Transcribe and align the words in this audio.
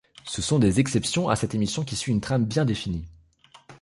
Ce 0.25 0.41
sont 0.41 0.57
des 0.57 0.79
exceptions 0.79 1.29
à 1.29 1.35
cette 1.35 1.53
émission 1.53 1.83
qui 1.85 1.95
suit 1.95 2.11
une 2.11 2.21
trame 2.21 2.45
bien 2.47 2.65
définie. 2.65 3.05